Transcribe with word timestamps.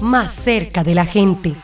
más 0.00 0.30
cerca 0.32 0.84
de 0.84 0.94
la 0.94 1.04
gente. 1.04 1.54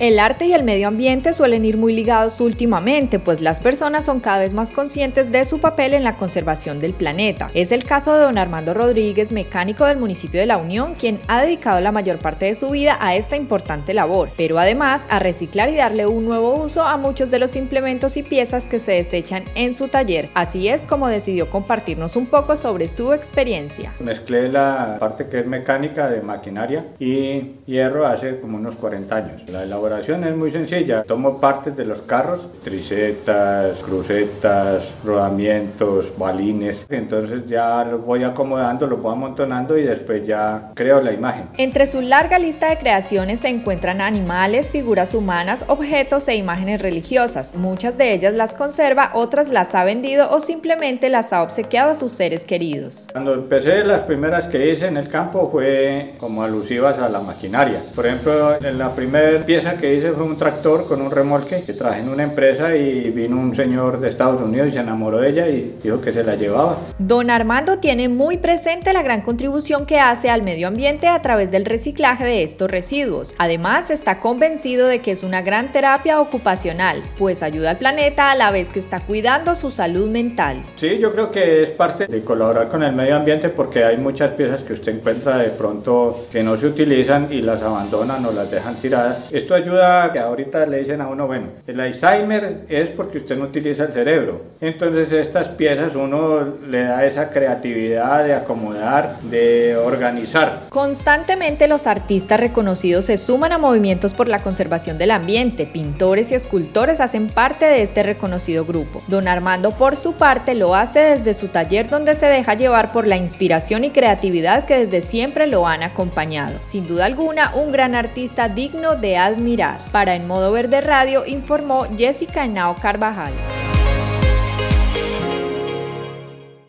El 0.00 0.20
arte 0.20 0.46
y 0.46 0.52
el 0.52 0.62
medio 0.62 0.86
ambiente 0.86 1.32
suelen 1.32 1.64
ir 1.64 1.76
muy 1.76 1.92
ligados 1.92 2.40
últimamente, 2.40 3.18
pues 3.18 3.40
las 3.40 3.60
personas 3.60 4.04
son 4.04 4.20
cada 4.20 4.38
vez 4.38 4.54
más 4.54 4.70
conscientes 4.70 5.32
de 5.32 5.44
su 5.44 5.58
papel 5.58 5.92
en 5.92 6.04
la 6.04 6.16
conservación 6.16 6.78
del 6.78 6.94
planeta. 6.94 7.50
Es 7.52 7.72
el 7.72 7.82
caso 7.82 8.14
de 8.14 8.20
don 8.20 8.38
Armando 8.38 8.74
Rodríguez, 8.74 9.32
mecánico 9.32 9.86
del 9.86 9.98
municipio 9.98 10.38
de 10.38 10.46
La 10.46 10.56
Unión, 10.56 10.94
quien 10.94 11.18
ha 11.26 11.42
dedicado 11.42 11.80
la 11.80 11.90
mayor 11.90 12.20
parte 12.20 12.46
de 12.46 12.54
su 12.54 12.70
vida 12.70 12.96
a 13.00 13.16
esta 13.16 13.34
importante 13.34 13.92
labor, 13.92 14.28
pero 14.36 14.60
además 14.60 15.08
a 15.10 15.18
reciclar 15.18 15.68
y 15.68 15.74
darle 15.74 16.06
un 16.06 16.26
nuevo 16.26 16.62
uso 16.62 16.84
a 16.84 16.96
muchos 16.96 17.32
de 17.32 17.40
los 17.40 17.56
implementos 17.56 18.16
y 18.16 18.22
piezas 18.22 18.68
que 18.68 18.78
se 18.78 18.92
desechan 18.92 19.46
en 19.56 19.74
su 19.74 19.88
taller. 19.88 20.30
Así 20.34 20.68
es 20.68 20.84
como 20.84 21.08
decidió 21.08 21.50
compartirnos 21.50 22.14
un 22.14 22.26
poco 22.26 22.54
sobre 22.54 22.86
su 22.86 23.12
experiencia. 23.12 23.94
Mezclé 23.98 24.48
la 24.48 24.96
parte 25.00 25.26
que 25.26 25.40
es 25.40 25.46
mecánica 25.48 26.08
de 26.08 26.20
maquinaria 26.20 26.86
y 27.00 27.56
hierro 27.66 28.06
hace 28.06 28.38
como 28.38 28.58
unos 28.58 28.76
40 28.76 29.16
años. 29.16 29.42
La 29.48 29.66
elaboración 29.88 30.24
es 30.24 30.36
muy 30.36 30.50
sencilla. 30.50 31.02
Tomo 31.02 31.40
partes 31.40 31.76
de 31.76 31.84
los 31.84 32.00
carros, 32.02 32.40
tricetas, 32.62 33.78
crucetas, 33.80 34.94
rodamientos, 35.04 36.12
balines. 36.16 36.84
Entonces 36.90 37.46
ya 37.46 37.84
los 37.84 38.04
voy 38.04 38.22
acomodando, 38.22 38.86
los 38.86 39.00
voy 39.00 39.12
amontonando 39.12 39.76
y 39.76 39.82
después 39.82 40.26
ya 40.26 40.72
creo 40.74 41.00
la 41.00 41.12
imagen. 41.12 41.46
Entre 41.56 41.86
su 41.86 42.00
larga 42.00 42.38
lista 42.38 42.68
de 42.68 42.78
creaciones 42.78 43.40
se 43.40 43.48
encuentran 43.48 44.00
animales, 44.00 44.70
figuras 44.70 45.14
humanas, 45.14 45.64
objetos 45.68 46.28
e 46.28 46.36
imágenes 46.36 46.82
religiosas. 46.82 47.54
Muchas 47.54 47.96
de 47.96 48.12
ellas 48.12 48.34
las 48.34 48.54
conserva, 48.54 49.12
otras 49.14 49.48
las 49.48 49.74
ha 49.74 49.84
vendido 49.84 50.30
o 50.30 50.40
simplemente 50.40 51.08
las 51.08 51.32
ha 51.32 51.42
obsequiado 51.42 51.90
a 51.90 51.94
sus 51.94 52.12
seres 52.12 52.44
queridos. 52.44 53.08
Cuando 53.12 53.34
empecé 53.34 53.84
las 53.84 54.02
primeras 54.02 54.46
que 54.46 54.70
hice 54.72 54.86
en 54.86 54.96
el 54.96 55.08
campo 55.08 55.48
fue 55.50 56.14
como 56.18 56.42
alusivas 56.42 56.98
a 56.98 57.08
la 57.08 57.20
maquinaria. 57.20 57.80
Por 57.94 58.06
ejemplo, 58.06 58.56
en 58.62 58.78
la 58.78 58.94
primera 58.94 59.38
pieza 59.44 59.77
que 59.78 59.94
hice 59.94 60.12
fue 60.12 60.24
un 60.24 60.36
tractor 60.36 60.86
con 60.86 61.00
un 61.00 61.10
remolque 61.10 61.62
que 61.62 61.72
traje 61.72 62.00
en 62.00 62.08
una 62.08 62.24
empresa 62.24 62.76
y 62.76 63.10
vino 63.10 63.38
un 63.40 63.54
señor 63.54 64.00
de 64.00 64.08
Estados 64.08 64.40
Unidos 64.40 64.68
y 64.68 64.72
se 64.72 64.80
enamoró 64.80 65.20
de 65.20 65.30
ella 65.30 65.48
y 65.48 65.78
dijo 65.82 66.00
que 66.00 66.12
se 66.12 66.22
la 66.22 66.34
llevaba. 66.34 66.76
Don 66.98 67.30
Armando 67.30 67.78
tiene 67.78 68.08
muy 68.08 68.36
presente 68.36 68.92
la 68.92 69.02
gran 69.02 69.22
contribución 69.22 69.86
que 69.86 70.00
hace 70.00 70.30
al 70.30 70.42
medio 70.42 70.68
ambiente 70.68 71.06
a 71.06 71.22
través 71.22 71.50
del 71.50 71.64
reciclaje 71.64 72.24
de 72.24 72.42
estos 72.42 72.70
residuos. 72.70 73.34
Además, 73.38 73.90
está 73.90 74.20
convencido 74.20 74.86
de 74.86 75.00
que 75.00 75.12
es 75.12 75.22
una 75.22 75.42
gran 75.42 75.72
terapia 75.72 76.20
ocupacional, 76.20 77.02
pues 77.16 77.42
ayuda 77.42 77.70
al 77.70 77.76
planeta 77.76 78.30
a 78.30 78.34
la 78.34 78.50
vez 78.50 78.72
que 78.72 78.78
está 78.78 79.00
cuidando 79.00 79.54
su 79.54 79.70
salud 79.70 80.08
mental. 80.08 80.64
Sí, 80.76 80.98
yo 80.98 81.12
creo 81.12 81.30
que 81.30 81.62
es 81.62 81.70
parte 81.70 82.06
de 82.06 82.24
colaborar 82.24 82.68
con 82.68 82.82
el 82.82 82.92
medio 82.92 83.16
ambiente 83.16 83.48
porque 83.48 83.84
hay 83.84 83.96
muchas 83.96 84.32
piezas 84.32 84.62
que 84.62 84.72
usted 84.72 84.96
encuentra 84.96 85.38
de 85.38 85.50
pronto 85.50 86.26
que 86.32 86.42
no 86.42 86.56
se 86.56 86.66
utilizan 86.66 87.28
y 87.30 87.42
las 87.42 87.62
abandonan 87.62 88.24
o 88.24 88.32
las 88.32 88.50
dejan 88.50 88.76
tiradas. 88.76 89.32
Esto 89.32 89.54
ayuda 89.54 89.67
ayuda 89.68 90.12
que 90.12 90.18
ahorita 90.18 90.66
le 90.66 90.78
dicen 90.78 91.00
a 91.00 91.08
uno, 91.08 91.26
bueno, 91.26 91.48
el 91.66 91.78
Alzheimer 91.80 92.64
es 92.68 92.88
porque 92.90 93.18
usted 93.18 93.36
no 93.36 93.44
utiliza 93.44 93.84
el 93.84 93.92
cerebro. 93.92 94.42
Entonces 94.60 95.12
estas 95.12 95.48
piezas 95.48 95.94
uno 95.94 96.44
le 96.66 96.84
da 96.84 97.04
esa 97.04 97.30
creatividad 97.30 98.24
de 98.24 98.34
acomodar, 98.34 99.20
de 99.22 99.76
organizar. 99.76 100.66
Constantemente 100.70 101.68
los 101.68 101.86
artistas 101.86 102.40
reconocidos 102.40 103.04
se 103.06 103.16
suman 103.16 103.52
a 103.52 103.58
movimientos 103.58 104.14
por 104.14 104.28
la 104.28 104.40
conservación 104.40 104.98
del 104.98 105.10
ambiente. 105.10 105.66
Pintores 105.66 106.30
y 106.30 106.34
escultores 106.34 107.00
hacen 107.00 107.28
parte 107.28 107.66
de 107.66 107.82
este 107.82 108.02
reconocido 108.02 108.64
grupo. 108.64 109.02
Don 109.08 109.28
Armando 109.28 109.72
por 109.72 109.96
su 109.96 110.14
parte 110.14 110.54
lo 110.54 110.74
hace 110.74 111.00
desde 111.00 111.34
su 111.34 111.48
taller 111.48 111.88
donde 111.88 112.14
se 112.14 112.26
deja 112.26 112.54
llevar 112.54 112.92
por 112.92 113.06
la 113.06 113.16
inspiración 113.16 113.84
y 113.84 113.90
creatividad 113.90 114.64
que 114.64 114.86
desde 114.86 115.00
siempre 115.00 115.46
lo 115.46 115.66
han 115.66 115.82
acompañado. 115.82 116.58
Sin 116.64 116.86
duda 116.86 117.06
alguna, 117.06 117.54
un 117.54 117.70
gran 117.72 117.94
artista 117.94 118.48
digno 118.48 118.96
de 118.96 119.16
admirar. 119.16 119.57
Para 119.90 120.14
En 120.14 120.28
Modo 120.28 120.52
Verde 120.52 120.80
Radio 120.80 121.26
informó 121.26 121.84
Jessica 121.96 122.46
Nao 122.46 122.76
Carvajal. 122.76 123.32